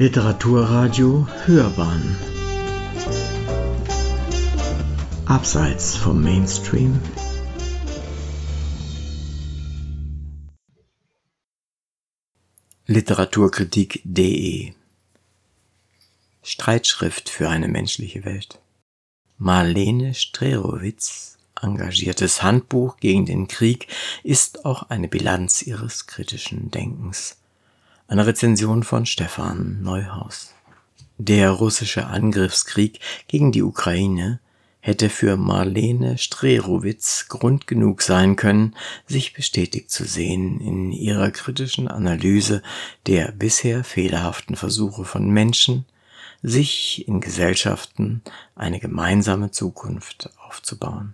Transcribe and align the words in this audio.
Literaturradio 0.00 1.26
Hörbahn. 1.44 2.16
Abseits 5.26 5.96
vom 5.96 6.22
Mainstream. 6.22 7.00
Literaturkritik.de 12.86 14.72
Streitschrift 16.44 17.28
für 17.28 17.48
eine 17.48 17.66
menschliche 17.66 18.24
Welt. 18.24 18.60
Marlene 19.36 20.14
Strerowitz 20.14 21.38
engagiertes 21.60 22.44
Handbuch 22.44 22.98
gegen 22.98 23.26
den 23.26 23.48
Krieg 23.48 23.88
ist 24.22 24.64
auch 24.64 24.90
eine 24.90 25.08
Bilanz 25.08 25.62
ihres 25.62 26.06
kritischen 26.06 26.70
Denkens. 26.70 27.38
Eine 28.10 28.26
Rezension 28.26 28.84
von 28.84 29.04
Stefan 29.04 29.82
Neuhaus. 29.82 30.54
Der 31.18 31.50
russische 31.50 32.06
Angriffskrieg 32.06 33.00
gegen 33.26 33.52
die 33.52 33.62
Ukraine 33.62 34.40
hätte 34.80 35.10
für 35.10 35.36
Marlene 35.36 36.16
Strerowitz 36.16 37.26
Grund 37.28 37.66
genug 37.66 38.00
sein 38.00 38.36
können, 38.36 38.74
sich 39.06 39.34
bestätigt 39.34 39.90
zu 39.90 40.06
sehen 40.06 40.58
in 40.58 40.90
ihrer 40.90 41.30
kritischen 41.32 41.86
Analyse 41.86 42.62
der 43.06 43.30
bisher 43.32 43.84
fehlerhaften 43.84 44.56
Versuche 44.56 45.04
von 45.04 45.28
Menschen, 45.28 45.84
sich 46.42 47.06
in 47.06 47.20
Gesellschaften 47.20 48.22
eine 48.56 48.80
gemeinsame 48.80 49.50
Zukunft 49.50 50.30
aufzubauen. 50.48 51.12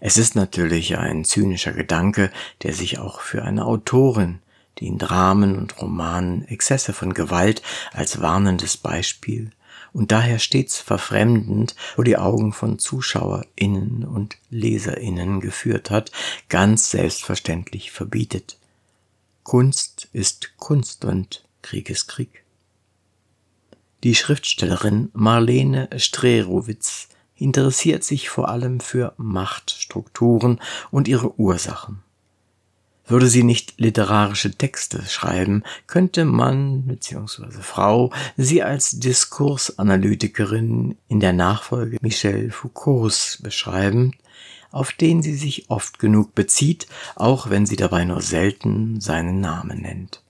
Es 0.00 0.16
ist 0.16 0.36
natürlich 0.36 0.96
ein 0.96 1.26
zynischer 1.26 1.74
Gedanke, 1.74 2.30
der 2.62 2.72
sich 2.72 2.98
auch 2.98 3.20
für 3.20 3.42
eine 3.42 3.66
Autorin 3.66 4.38
die 4.78 4.86
in 4.86 4.98
Dramen 4.98 5.56
und 5.56 5.80
Romanen 5.80 6.46
Exzesse 6.48 6.92
von 6.92 7.14
Gewalt 7.14 7.62
als 7.92 8.20
warnendes 8.20 8.76
Beispiel 8.76 9.50
und 9.92 10.12
daher 10.12 10.38
stets 10.38 10.78
verfremdend 10.78 11.74
vor 11.94 12.04
die 12.04 12.18
Augen 12.18 12.52
von 12.52 12.78
ZuschauerInnen 12.78 14.04
und 14.04 14.36
LeserInnen 14.50 15.40
geführt 15.40 15.90
hat, 15.90 16.12
ganz 16.50 16.90
selbstverständlich 16.90 17.92
verbietet. 17.92 18.58
Kunst 19.42 20.08
ist 20.12 20.56
Kunst 20.58 21.06
und 21.06 21.44
Krieg 21.62 21.88
ist 21.88 22.08
Krieg. 22.08 22.44
Die 24.04 24.14
Schriftstellerin 24.14 25.08
Marlene 25.14 25.88
Strerowitz 25.96 27.08
interessiert 27.34 28.04
sich 28.04 28.28
vor 28.28 28.48
allem 28.48 28.80
für 28.80 29.14
Machtstrukturen 29.16 30.60
und 30.90 31.08
ihre 31.08 31.38
Ursachen. 31.38 32.02
Würde 33.08 33.28
sie 33.28 33.44
nicht 33.44 33.74
literarische 33.78 34.50
Texte 34.50 35.04
schreiben, 35.06 35.62
könnte 35.86 36.24
Mann 36.24 36.82
bzw. 36.82 37.60
Frau 37.60 38.12
sie 38.36 38.62
als 38.62 38.98
Diskursanalytikerin 38.98 40.96
in 41.08 41.20
der 41.20 41.32
Nachfolge 41.32 41.98
Michel 42.00 42.50
Foucaults 42.50 43.38
beschreiben, 43.40 44.12
auf 44.72 44.92
den 44.92 45.22
sie 45.22 45.34
sich 45.34 45.70
oft 45.70 45.98
genug 45.98 46.34
bezieht, 46.34 46.86
auch 47.14 47.48
wenn 47.48 47.64
sie 47.64 47.76
dabei 47.76 48.04
nur 48.04 48.22
selten 48.22 49.00
seinen 49.00 49.40
Namen 49.40 49.82
nennt. 49.82 50.22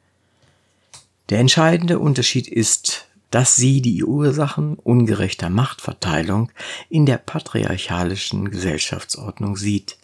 Der 1.30 1.40
entscheidende 1.40 1.98
Unterschied 1.98 2.46
ist, 2.46 3.06
dass 3.30 3.56
sie 3.56 3.82
die 3.82 4.04
Ursachen 4.04 4.76
ungerechter 4.76 5.50
Machtverteilung 5.50 6.50
in 6.88 7.06
der 7.06 7.18
patriarchalischen 7.18 8.50
Gesellschaftsordnung 8.50 9.56
sieht, 9.56 9.98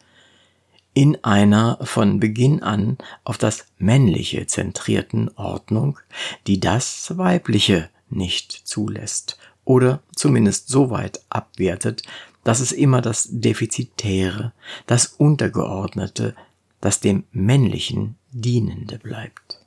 in 0.94 1.22
einer 1.24 1.78
von 1.82 2.20
Beginn 2.20 2.62
an 2.62 2.98
auf 3.24 3.38
das 3.38 3.66
Männliche 3.78 4.46
zentrierten 4.46 5.30
Ordnung, 5.36 5.98
die 6.46 6.60
das 6.60 7.16
Weibliche 7.16 7.88
nicht 8.10 8.52
zulässt 8.52 9.38
oder 9.64 10.02
zumindest 10.14 10.68
so 10.68 10.90
weit 10.90 11.20
abwertet, 11.30 12.02
dass 12.44 12.60
es 12.60 12.72
immer 12.72 13.00
das 13.00 13.28
Defizitäre, 13.30 14.52
das 14.86 15.06
Untergeordnete, 15.06 16.34
das 16.80 17.00
dem 17.00 17.24
Männlichen 17.30 18.16
Dienende 18.32 18.98
bleibt. 18.98 19.60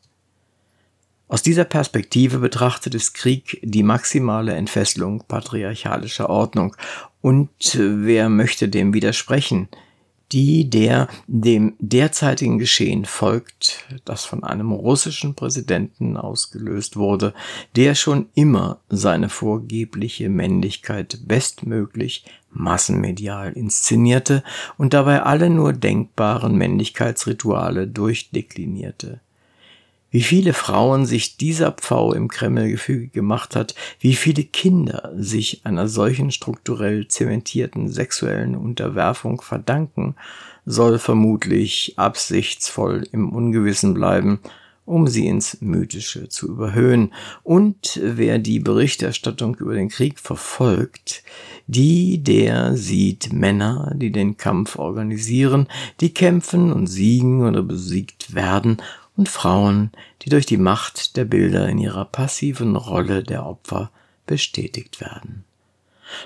Aus 1.27 1.41
dieser 1.41 1.63
Perspektive 1.63 2.37
betrachtet 2.37 2.93
ist 2.93 3.13
Krieg 3.13 3.59
die 3.63 3.83
maximale 3.83 4.53
Entfesselung 4.53 5.23
patriarchalischer 5.27 6.29
Ordnung. 6.29 6.75
Und 7.21 7.49
wer 7.79 8.29
möchte 8.29 8.69
dem 8.69 8.93
widersprechen? 8.93 9.67
Die 10.31 10.69
der 10.69 11.07
dem 11.27 11.75
derzeitigen 11.79 12.59
Geschehen 12.59 13.05
folgt, 13.05 13.85
das 14.05 14.25
von 14.25 14.43
einem 14.43 14.71
russischen 14.71 15.35
Präsidenten 15.35 16.17
ausgelöst 16.17 16.97
wurde, 16.97 17.33
der 17.75 17.95
schon 17.95 18.27
immer 18.33 18.79
seine 18.89 19.29
vorgebliche 19.29 20.29
Männlichkeit 20.29 21.19
bestmöglich 21.25 22.25
massenmedial 22.51 23.51
inszenierte 23.53 24.43
und 24.77 24.93
dabei 24.93 25.23
alle 25.23 25.49
nur 25.49 25.73
denkbaren 25.73 26.55
Männlichkeitsrituale 26.55 27.87
durchdeklinierte. 27.87 29.19
Wie 30.15 30.23
viele 30.23 30.53
Frauen 30.53 31.05
sich 31.05 31.35
dieser 31.35 31.73
Pfau 31.73 32.13
im 32.13 32.29
Kreml 32.29 32.69
gefügig 32.69 33.11
gemacht 33.11 33.53
hat, 33.53 33.75
wie 33.99 34.15
viele 34.15 34.45
Kinder 34.45 35.11
sich 35.17 35.65
einer 35.65 35.89
solchen 35.89 36.31
strukturell 36.31 37.09
zementierten 37.09 37.89
sexuellen 37.89 38.55
Unterwerfung 38.55 39.41
verdanken, 39.41 40.15
soll 40.65 40.99
vermutlich 40.99 41.95
absichtsvoll 41.97 43.05
im 43.11 43.33
Ungewissen 43.33 43.93
bleiben, 43.93 44.39
um 44.85 45.09
sie 45.09 45.27
ins 45.27 45.59
Mythische 45.59 46.29
zu 46.29 46.47
überhöhen. 46.47 47.11
Und 47.43 47.99
wer 48.01 48.39
die 48.39 48.61
Berichterstattung 48.61 49.55
über 49.55 49.73
den 49.73 49.89
Krieg 49.89 50.21
verfolgt, 50.21 51.23
die, 51.67 52.23
der 52.23 52.77
sieht 52.77 53.33
Männer, 53.33 53.91
die 53.97 54.13
den 54.13 54.37
Kampf 54.37 54.77
organisieren, 54.77 55.67
die 55.99 56.13
kämpfen 56.13 56.71
und 56.71 56.87
siegen 56.87 57.45
oder 57.45 57.63
besiegt 57.63 58.33
werden 58.33 58.77
und 59.17 59.29
Frauen, 59.29 59.91
die 60.21 60.29
durch 60.29 60.45
die 60.45 60.57
Macht 60.57 61.15
der 61.17 61.25
Bilder 61.25 61.67
in 61.69 61.77
ihrer 61.77 62.05
passiven 62.05 62.75
Rolle 62.75 63.23
der 63.23 63.45
Opfer 63.45 63.91
bestätigt 64.25 65.01
werden. 65.01 65.43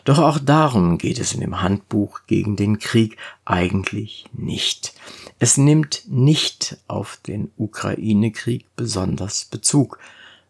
Doch 0.03 0.19
auch 0.19 0.39
darum 0.39 0.97
geht 0.97 1.19
es 1.19 1.33
in 1.33 1.39
dem 1.39 1.61
Handbuch 1.61 2.21
gegen 2.27 2.55
den 2.55 2.79
Krieg 2.79 3.17
eigentlich 3.45 4.25
nicht. 4.33 4.93
Es 5.39 5.57
nimmt 5.57 6.03
nicht 6.07 6.77
auf 6.87 7.17
den 7.25 7.51
Ukraine-Krieg 7.57 8.65
besonders 8.75 9.45
Bezug, 9.45 9.99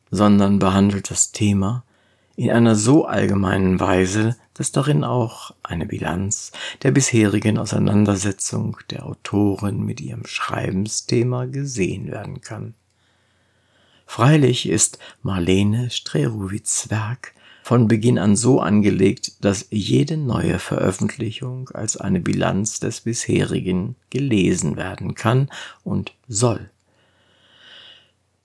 sondern 0.10 0.60
behandelt 0.60 1.12
das 1.12 1.32
Thema 1.32 1.84
in 2.36 2.50
einer 2.50 2.76
so 2.76 3.06
allgemeinen 3.06 3.80
Weise, 3.80 4.36
dass 4.59 4.74
darin 4.74 5.06
auch 5.06 5.52
eine 5.64 5.86
Bilanz 5.86 6.52
der 6.84 6.92
bisherigen 6.92 7.58
Auseinandersetzung 7.58 8.78
der 8.90 9.06
Autorin 9.06 9.86
mit 9.86 10.02
ihrem 10.02 10.25
Schreibensthema 10.25 11.46
gesehen 11.46 12.12
werden 12.12 12.42
kann. 12.42 12.74
Freilich 14.06 14.68
ist 14.68 15.00
Marlene 15.24 15.90
Strerowitz 15.90 16.90
Werk 16.90 17.34
von 17.64 17.88
Beginn 17.88 18.20
an 18.20 18.36
so 18.36 18.59
angelegt, 18.59 19.46
dass 19.46 19.68
jede 19.70 20.18
neue 20.18 20.59
Veröffentlichung 20.59 21.70
als 21.70 21.96
eine 21.96 22.20
Bilanz 22.20 22.81
des 22.81 23.00
bisherigen 23.02 23.96
gelesen 24.09 24.76
werden 24.76 25.16
kann 25.16 25.50
und 25.86 26.12
soll. 26.28 26.70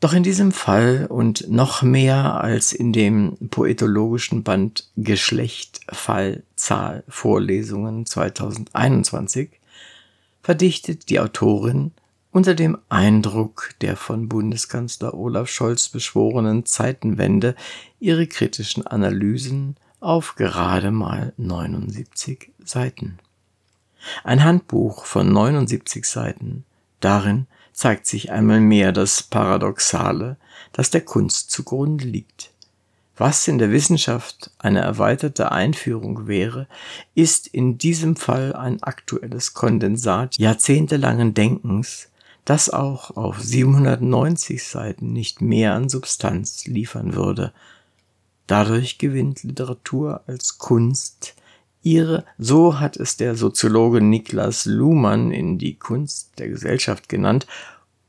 Doch 0.00 0.12
in 0.12 0.22
diesem 0.22 0.52
Fall 0.52 1.06
und 1.08 1.50
noch 1.50 1.82
mehr 1.82 2.42
als 2.42 2.72
in 2.72 2.92
dem 2.92 3.36
poetologischen 3.50 4.42
Band 4.42 4.90
Geschlecht, 4.96 5.80
Fall, 5.90 6.42
Zahl, 6.56 7.04
Vorlesungen 7.08 8.04
2021 8.04 9.50
verdichtet 10.42 11.08
die 11.08 11.20
Autorin 11.20 11.92
unter 12.30 12.54
dem 12.54 12.76
Eindruck 12.88 13.70
der 13.80 13.96
von 13.96 14.28
Bundeskanzler 14.28 15.14
Olaf 15.14 15.48
Scholz 15.48 15.88
beschworenen 15.88 16.66
Zeitenwende 16.66 17.54
ihre 18.00 18.26
kritischen 18.26 18.86
Analysen 18.86 19.76
auf 20.00 20.34
gerade 20.34 20.90
mal 20.90 21.32
79 21.38 22.50
Seiten. 22.62 23.18
Ein 24.22 24.44
Handbuch 24.44 25.06
von 25.06 25.32
79 25.32 26.04
Seiten, 26.04 26.64
darin 27.00 27.46
zeigt 27.74 28.06
sich 28.06 28.30
einmal 28.30 28.60
mehr 28.60 28.92
das 28.92 29.22
Paradoxale, 29.22 30.38
das 30.72 30.90
der 30.90 31.02
Kunst 31.02 31.50
zugrunde 31.50 32.06
liegt. 32.06 32.50
Was 33.16 33.46
in 33.46 33.58
der 33.58 33.70
Wissenschaft 33.70 34.50
eine 34.58 34.80
erweiterte 34.80 35.52
Einführung 35.52 36.26
wäre, 36.26 36.66
ist 37.14 37.46
in 37.46 37.78
diesem 37.78 38.16
Fall 38.16 38.54
ein 38.54 38.82
aktuelles 38.82 39.54
Kondensat 39.54 40.36
jahrzehntelangen 40.36 41.34
Denkens, 41.34 42.08
das 42.44 42.70
auch 42.70 43.16
auf 43.16 43.40
790 43.40 44.62
Seiten 44.64 45.12
nicht 45.12 45.40
mehr 45.40 45.74
an 45.74 45.88
Substanz 45.88 46.66
liefern 46.66 47.14
würde. 47.14 47.52
Dadurch 48.46 48.98
gewinnt 48.98 49.42
Literatur 49.42 50.22
als 50.26 50.58
Kunst 50.58 51.34
ihre, 51.84 52.24
so 52.38 52.80
hat 52.80 52.96
es 52.96 53.16
der 53.16 53.36
Soziologe 53.36 54.00
Niklas 54.00 54.64
Luhmann 54.64 55.30
in 55.30 55.58
die 55.58 55.76
Kunst 55.76 56.38
der 56.38 56.48
Gesellschaft 56.48 57.08
genannt, 57.08 57.46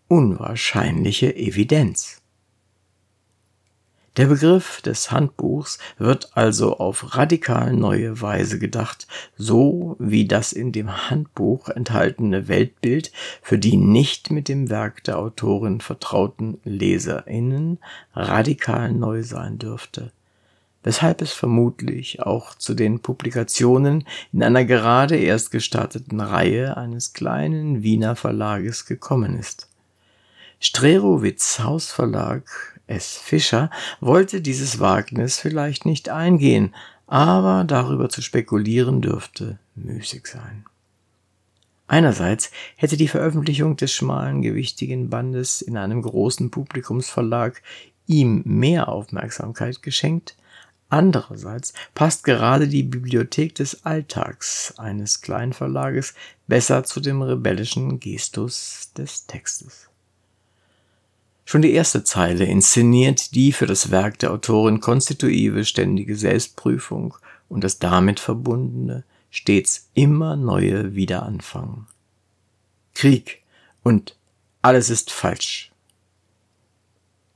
unwahrscheinliche 0.08 1.36
Evidenz. 1.36 2.22
Der 4.18 4.28
Begriff 4.28 4.82
des 4.82 5.12
Handbuchs 5.12 5.78
wird 5.98 6.38
also 6.38 6.78
auf 6.78 7.18
radikal 7.18 7.74
neue 7.74 8.22
Weise 8.22 8.60
gedacht, 8.60 9.08
so 9.36 9.98
wie 10.00 10.26
das 10.26 10.54
in 10.54 10.72
dem 10.72 11.10
Handbuch 11.10 11.68
enthaltene 11.68 12.48
Weltbild 12.48 13.12
für 13.42 13.60
die 13.60 13.76
nicht 13.76 14.32
mit 14.32 14.48
dem 14.48 14.70
Werk 14.70 15.04
der 15.04 15.20
Autorin 15.20 15.82
vertrauten 15.82 16.60
Leserinnen 16.64 17.80
radikal 18.14 18.94
neu 18.94 19.22
sein 19.22 19.58
dürfte 19.58 20.14
weshalb 20.86 21.24
es 21.24 21.34
vermutlich 21.34 22.22
auch 22.22 22.54
zu 22.54 22.76
den 22.76 23.00
Publikationen 23.00 24.08
in 24.32 24.44
einer 24.44 24.66
gerade 24.66 25.18
erst 25.18 25.50
gestarteten 25.50 26.22
Reihe 26.22 26.78
eines 26.78 27.14
kleinen 27.14 27.82
Wiener 27.82 28.16
Verlages 28.16 28.86
gekommen 28.86 29.38
ist. 29.38 29.68
Strerowitz 30.60 31.60
Hausverlag 31.60 32.44
S. 32.86 33.18
Fischer 33.18 33.72
wollte 34.00 34.42
dieses 34.42 34.80
Wagnis 34.80 35.40
vielleicht 35.40 35.88
nicht 35.88 36.10
eingehen, 36.10 36.76
aber 37.08 37.64
darüber 37.66 38.08
zu 38.08 38.22
spekulieren 38.22 39.02
dürfte 39.02 39.58
müßig 39.74 40.28
sein. 40.28 40.66
Einerseits 41.88 42.52
hätte 42.76 42.96
die 42.96 43.08
Veröffentlichung 43.08 43.76
des 43.76 43.92
schmalen, 43.92 44.44
gewichtigen 44.44 45.10
Bandes 45.10 45.64
in 45.64 45.78
einem 45.78 46.04
großen 46.04 46.52
Publikumsverlag 46.52 47.64
ihm 48.06 48.44
mehr 48.46 48.88
Aufmerksamkeit 48.88 49.82
geschenkt, 49.82 50.36
Andererseits 50.90 51.74
passt 51.94 52.24
gerade 52.24 52.68
die 52.68 52.84
Bibliothek 52.84 53.56
des 53.56 53.86
Alltags 53.86 54.74
eines 54.78 55.22
Kleinverlages 55.22 56.14
besser 56.48 56.84
zu 56.84 57.00
dem 57.00 57.22
rebellischen 57.22 58.00
Gestus 58.00 58.92
des 58.96 59.26
Textes. 59.26 59.90
Schon 61.44 61.62
die 61.62 61.74
erste 61.74 62.04
Zeile 62.04 62.46
inszeniert 62.46 63.36
die 63.36 63.52
für 63.52 63.68
das 63.68 63.92
Werk 63.92 64.20
der 64.20 64.32
Autorin 64.32 64.80
konstitutive 64.80 65.66
ständige 65.66 66.16
Selbstprüfung 66.16 67.16
und 67.50 67.64
das 67.64 67.78
damit 67.78 68.20
verbundene, 68.20 69.04
stets 69.30 69.90
immer 69.94 70.36
neue 70.36 70.96
Wiederanfangen. 70.96 71.88
Krieg 72.94 73.44
und 73.84 74.16
alles 74.62 74.90
ist 74.90 75.12
falsch 75.12 75.72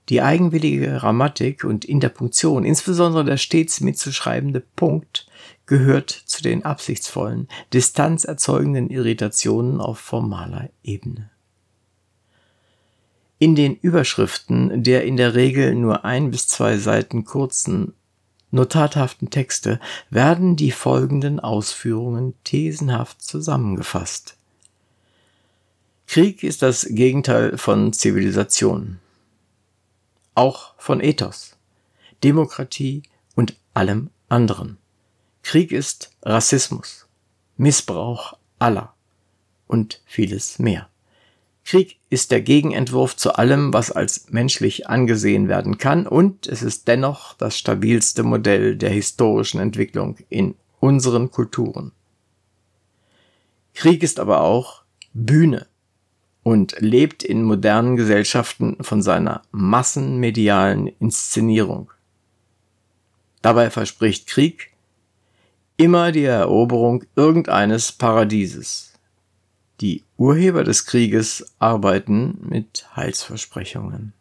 die 0.10 0.22
eigenwillige 0.22 0.98
Grammatik 0.98 1.64
und 1.64 1.86
Interpunktion, 1.86 2.66
insbesondere 2.66 3.24
der 3.24 3.38
stets 3.38 3.80
mitzuschreibende 3.80 4.62
Punkt, 4.76 5.28
gehört 5.68 6.10
zu 6.10 6.42
den 6.42 6.66
absichtsvollen, 6.66 7.48
distanzerzeugenden 7.74 8.90
Irritationen 8.90 9.80
auf 9.80 10.00
formaler 10.00 10.70
Ebene. 10.84 11.30
In 13.38 13.56
den 13.56 13.76
Überschriften 13.76 14.84
der 14.84 15.06
in 15.06 15.16
der 15.16 15.36
Regel 15.36 15.76
nur 15.76 16.04
ein 16.04 16.32
bis 16.32 16.48
zwei 16.48 16.78
Seiten 16.78 17.24
kurzen, 17.24 17.94
notathaften 18.52 19.30
Texte 19.30 19.80
werden 20.10 20.56
die 20.56 20.72
folgenden 20.72 21.40
Ausführungen 21.40 22.34
thesenhaft 22.44 23.22
zusammengefasst. 23.22 24.36
Krieg 26.08 26.42
ist 26.42 26.64
das 26.64 26.88
Gegenteil 26.90 27.60
von 27.60 27.94
Zivilisation 27.94 28.98
auch 30.40 30.74
von 30.78 31.02
Ethos, 31.02 31.58
Demokratie 32.24 33.04
und 33.36 33.58
allem 33.74 34.10
anderen. 34.30 34.78
Krieg 35.44 35.74
ist 35.74 36.16
Rassismus, 36.24 37.08
Missbrauch 37.58 38.38
aller 38.58 38.94
und 39.68 40.02
vieles 40.06 40.58
mehr. 40.58 40.88
Krieg 41.66 42.00
ist 42.10 42.32
der 42.32 42.42
Gegenentwurf 42.42 43.18
zu 43.18 43.36
allem, 43.36 43.74
was 43.74 43.92
als 43.92 44.30
menschlich 44.30 44.88
angesehen 44.88 45.50
werden 45.50 45.78
kann, 45.78 46.08
und 46.08 46.48
es 46.48 46.64
ist 46.64 46.88
dennoch 46.88 47.34
das 47.34 47.58
stabilste 47.58 48.24
Modell 48.24 48.78
der 48.78 48.92
historischen 48.92 49.60
Entwicklung 49.60 50.16
in 50.30 50.56
unseren 50.80 51.32
Kulturen. 51.32 51.92
Krieg 53.74 54.04
ist 54.04 54.22
aber 54.22 54.40
auch 54.40 54.84
Bühne 55.14 55.68
und 56.50 56.76
lebt 56.80 57.22
in 57.22 57.44
modernen 57.44 57.96
Gesellschaften 57.96 58.78
von 58.82 59.04
seiner 59.04 59.44
massenmedialen 59.52 60.88
Inszenierung. 61.00 61.92
Dabei 63.44 63.70
verspricht 63.70 64.26
Krieg 64.26 64.72
immer 65.78 66.12
die 66.12 66.24
Eroberung 66.24 67.04
irgendeines 67.16 67.92
Paradieses. 67.92 68.94
Die 69.80 70.04
Urheber 70.18 70.64
des 70.64 70.88
Krieges 70.88 71.54
arbeiten 71.60 72.40
mit 72.42 72.88
Heilsversprechungen 72.96 74.14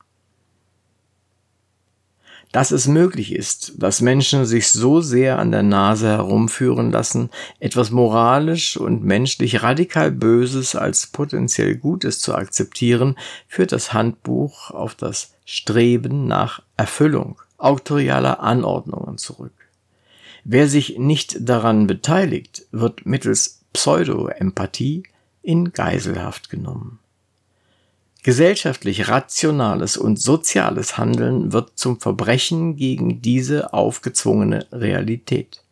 dass 2.53 2.71
es 2.71 2.87
möglich 2.87 3.33
ist, 3.33 3.75
dass 3.77 4.01
Menschen 4.01 4.47
sich 4.47 4.69
so 4.69 5.01
sehr 5.01 5.39
an 5.39 5.51
der 5.51 5.63
Nase 5.63 6.09
herumführen 6.09 6.91
lassen, 6.91 7.31
etwas 7.61 7.91
moralisch 7.91 8.77
und 8.77 9.05
menschlich 9.05 9.63
radikal 9.63 10.11
Böses 10.11 10.75
als 10.75 11.09
potenziell 11.09 11.77
Gutes 11.77 12.21
zu 12.21 12.35
akzeptieren, 12.35 13.19
führt 13.49 13.73
das 13.73 13.93
Handbuch 13.93 14.71
auf 14.71 14.95
das 14.95 15.35
Streben 15.45 16.27
nach 16.27 16.63
Erfüllung 16.77 17.41
autorialer 17.59 18.41
Anordnungen 18.41 19.19
zurück. 19.19 19.53
Wer 20.45 20.69
sich 20.69 20.99
nicht 20.99 21.37
daran 21.41 21.87
beteiligt, 21.87 22.67
wird 22.71 23.05
mittels 23.05 23.61
Pseudo-Empathie 23.73 25.03
in 25.43 25.73
Geiselhaft 25.73 26.49
genommen. 26.49 27.01
Gesellschaftlich 28.23 29.09
rationales 29.09 29.97
und 29.97 30.19
soziales 30.21 30.99
Handeln 30.99 31.53
wird 31.53 31.73
zum 31.77 32.01
Verbrechen 32.01 32.75
gegen 32.77 33.23
diese 33.23 33.73
aufgezwungene 33.73 34.67
Realität. 34.73 35.63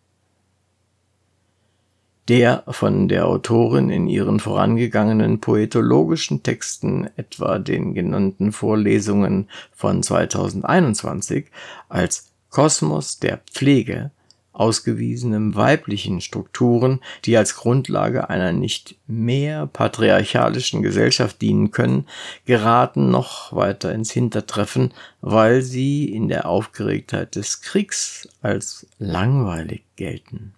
Der 2.29 2.65
von 2.69 3.09
der 3.09 3.27
Autorin 3.27 3.91
in 3.91 4.09
ihren 4.09 4.41
vorangegangenen 4.41 5.41
poetologischen 5.41 6.43
Texten, 6.43 7.09
etwa 7.17 7.59
den 7.59 7.95
genannten 7.95 8.53
Vorlesungen 8.53 9.49
von 9.73 10.03
2021, 10.03 11.47
als 11.89 12.33
Kosmos 12.51 13.19
der 13.19 13.39
Pflege 13.53 14.11
ausgewiesenen 14.57 15.55
weiblichen 15.55 16.21
Strukturen, 16.21 17.01
die 17.25 17.37
als 17.37 17.57
Grundlage 17.57 18.31
einer 18.31 18.53
nicht 18.53 18.97
mehr 19.07 19.67
patriarchalischen 19.67 20.83
Gesellschaft 20.83 21.41
dienen 21.43 21.71
können, 21.71 22.07
geraten 22.45 23.11
noch 23.11 23.53
weiter 23.53 23.93
ins 23.93 24.11
Hintertreffen, 24.11 24.93
weil 25.21 25.63
sie 25.63 26.07
in 26.13 26.29
der 26.29 26.47
Aufgeregtheit 26.47 27.37
des 27.37 27.61
Kriegs 27.61 28.29
als 28.41 28.87
langweilig 28.99 29.83
gelten. 29.97 30.55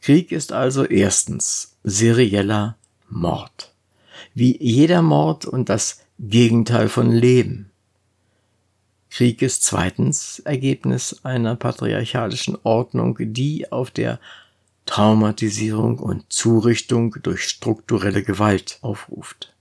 Krieg 0.00 0.32
ist 0.32 0.52
also 0.52 0.84
erstens 0.84 1.76
serieller 1.84 2.76
Mord. 3.08 3.72
Wie 4.34 4.56
jeder 4.60 5.02
Mord 5.02 5.44
und 5.44 5.68
das 5.68 6.00
Gegenteil 6.18 6.88
von 6.88 7.10
Leben. 7.10 7.71
Krieg 9.12 9.42
ist 9.42 9.62
zweitens 9.62 10.38
Ergebnis 10.38 11.20
einer 11.22 11.54
patriarchalischen 11.54 12.56
Ordnung, 12.62 13.18
die 13.20 13.70
auf 13.70 13.90
der 13.90 14.18
Traumatisierung 14.86 15.98
und 15.98 16.32
Zurichtung 16.32 17.16
durch 17.22 17.44
strukturelle 17.44 18.22
Gewalt 18.22 18.78
aufruft. 18.80 19.54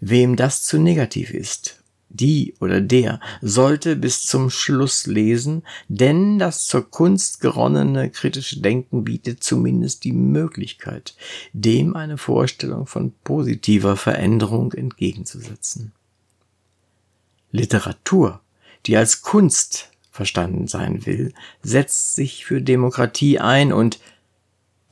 Wem 0.00 0.34
das 0.34 0.62
zu 0.62 0.78
negativ 0.78 1.34
ist, 1.34 1.82
die 2.08 2.54
oder 2.58 2.80
der 2.80 3.20
sollte 3.42 3.96
bis 3.96 4.22
zum 4.22 4.48
Schluss 4.48 5.06
lesen, 5.06 5.62
denn 5.88 6.38
das 6.38 6.66
zur 6.66 6.90
Kunst 6.90 7.42
geronnene 7.42 8.08
kritische 8.08 8.62
Denken 8.62 9.04
bietet 9.04 9.44
zumindest 9.44 10.04
die 10.04 10.12
Möglichkeit, 10.12 11.14
dem 11.52 11.94
eine 11.94 12.16
Vorstellung 12.16 12.86
von 12.86 13.12
positiver 13.24 13.96
Veränderung 13.96 14.72
entgegenzusetzen. 14.72 15.92
Literatur, 17.50 18.40
die 18.86 18.96
als 18.96 19.22
Kunst 19.22 19.90
verstanden 20.10 20.66
sein 20.66 21.06
will, 21.06 21.32
setzt 21.62 22.16
sich 22.16 22.44
für 22.44 22.60
Demokratie 22.60 23.38
ein 23.38 23.72
und 23.72 24.00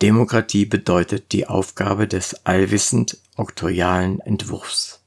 Demokratie 0.02 0.66
bedeutet 0.66 1.32
die 1.32 1.46
Aufgabe 1.46 2.06
des 2.06 2.46
allwissend 2.46 3.18
oktorialen 3.36 4.20
Entwurfs. 4.20 5.00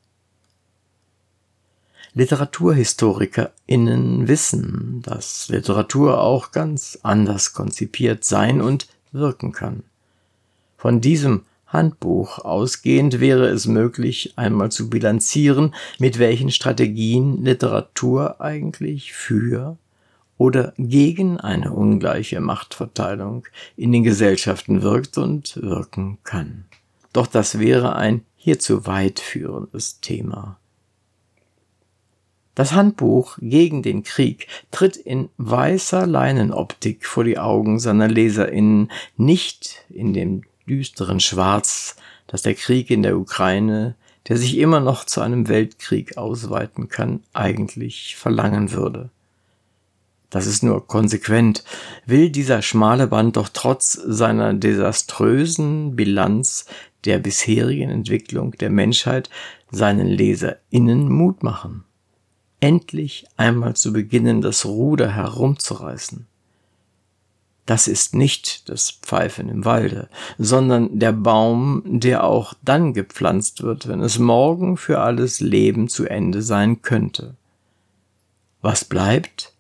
LiteraturhistorikerInnen 2.14 4.28
wissen, 4.28 5.04
dass 5.04 5.48
Literatur 5.50 6.20
auch 6.22 6.52
ganz 6.52 6.98
anders 7.04 7.54
konzipiert 7.54 8.24
sein 8.24 8.62
und 8.62 8.88
wirken 9.12 9.52
kann. 9.52 9.84
Von 10.76 11.02
diesem 11.02 11.46
Handbuch 11.70 12.40
ausgehend 12.40 13.20
wäre 13.20 13.48
es 13.48 13.68
möglich, 13.68 14.34
einmal 14.36 14.72
zu 14.72 14.90
bilanzieren, 14.90 15.76
mit 16.00 16.18
welchen 16.18 16.52
Strategien 16.52 17.44
Literatur 17.44 18.42
eigentlich 18.42 19.14
für 19.14 19.78
oder 20.38 20.74
gegen 20.78 21.40
eine 21.40 21.72
ungleiche 21.72 22.40
Machtverteilung 22.42 23.46
in 23.78 23.92
den 23.92 24.04
Gesellschaften 24.04 24.82
wirkt 24.82 25.18
und 25.18 25.62
wirken 25.62 26.18
kann. 26.24 26.66
Doch 27.14 27.28
das 27.28 27.60
wäre 27.60 27.96
ein 27.96 28.26
hierzu 28.36 28.88
weit 28.88 29.20
führendes 29.20 30.00
Thema. 30.00 30.58
Das 32.56 32.74
Handbuch 32.74 33.38
gegen 33.42 33.84
den 33.84 34.04
Krieg 34.04 34.48
tritt 34.72 34.98
in 34.98 35.30
weißer 35.38 36.08
Leinenoptik 36.08 37.06
vor 37.06 37.24
die 37.24 37.38
Augen 37.38 37.80
seiner 37.80 38.08
Leserinnen, 38.08 38.92
nicht 39.18 39.86
in 39.90 40.14
dem 40.14 40.44
düsteren 40.70 41.20
Schwarz, 41.20 41.96
das 42.28 42.42
der 42.42 42.56
Krieg 42.56 42.90
in 42.92 43.04
der 43.04 43.18
Ukraine, 43.18 43.96
der 44.28 44.38
sich 44.38 44.58
immer 44.58 44.80
noch 44.80 45.06
zu 45.06 45.22
einem 45.22 45.48
Weltkrieg 45.48 46.18
ausweiten 46.18 46.88
kann, 46.88 47.22
eigentlich 47.34 48.16
verlangen 48.16 48.72
würde. 48.72 49.10
Das 50.30 50.46
ist 50.46 50.62
nur 50.62 50.86
konsequent, 50.86 51.64
will 52.06 52.30
dieser 52.30 52.62
schmale 52.62 53.08
Band 53.08 53.36
doch 53.36 53.50
trotz 53.52 53.94
seiner 53.94 54.54
desaströsen 54.54 55.96
Bilanz 55.96 56.66
der 57.06 57.18
bisherigen 57.18 57.90
Entwicklung 57.90 58.52
der 58.52 58.70
Menschheit 58.70 59.30
seinen 59.72 60.08
LeserInnen 60.08 61.10
Mut 61.10 61.42
machen 61.42 61.84
endlich 62.60 63.26
einmal 63.38 63.76
zu 63.76 63.94
beginnen, 63.94 64.42
das 64.42 64.66
Ruder 64.66 65.16
herumzureißen. 65.16 66.28
Das 67.70 67.88
ist 67.88 68.16
nicht 68.16 68.68
das 68.68 68.90
Pfeifen 68.90 69.48
im 69.48 69.64
Walde, 69.64 70.10
sondern 70.40 70.98
der 70.98 71.12
Baum, 71.12 71.84
der 71.86 72.24
auch 72.24 72.56
dann 72.64 72.96
gepflanzt 72.96 73.62
wird, 73.62 73.88
wenn 73.88 74.02
es 74.02 74.18
morgen 74.18 74.76
für 74.76 75.02
alles 75.02 75.40
Leben 75.40 75.88
zu 75.88 76.08
Ende 76.08 76.42
sein 76.42 76.82
könnte. 76.82 77.36
Was 78.64 78.86
bleibt, 78.86 79.54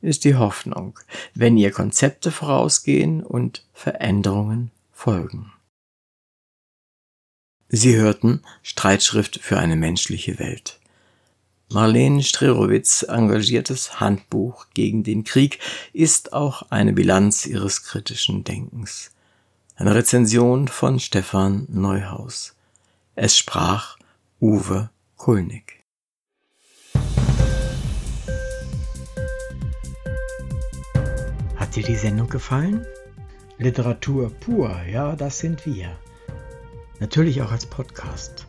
ist 0.00 0.24
die 0.24 0.36
Hoffnung, 0.36 0.98
wenn 1.34 1.58
ihr 1.58 1.70
Konzepte 1.70 2.30
vorausgehen 2.30 3.22
und 3.22 3.66
Veränderungen 3.74 4.70
folgen. 4.90 5.52
Sie 7.68 7.94
hörten 7.94 8.40
Streitschrift 8.62 9.38
für 9.38 9.58
eine 9.58 9.76
menschliche 9.76 10.38
Welt. 10.38 10.79
Marlene 11.72 12.20
Strerowitz 12.24 13.04
engagiertes 13.04 14.00
Handbuch 14.00 14.66
gegen 14.74 15.04
den 15.04 15.22
Krieg 15.22 15.60
ist 15.92 16.32
auch 16.32 16.62
eine 16.70 16.92
Bilanz 16.92 17.46
ihres 17.46 17.84
kritischen 17.84 18.42
Denkens. 18.42 19.12
Eine 19.76 19.94
Rezension 19.94 20.66
von 20.66 20.98
Stefan 20.98 21.68
Neuhaus. 21.70 22.56
Es 23.14 23.38
sprach 23.38 23.98
Uwe 24.40 24.90
Kulnig. 25.16 25.84
Hat 31.54 31.76
dir 31.76 31.84
die 31.84 31.94
Sendung 31.94 32.28
gefallen? 32.28 32.84
Literatur 33.58 34.30
pur, 34.40 34.74
ja, 34.90 35.14
das 35.14 35.38
sind 35.38 35.64
wir. 35.66 35.96
Natürlich 36.98 37.40
auch 37.42 37.52
als 37.52 37.66
Podcast. 37.66 38.48